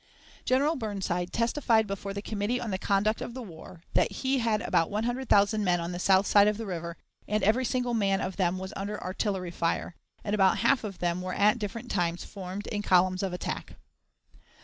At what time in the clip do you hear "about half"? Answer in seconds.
10.33-10.83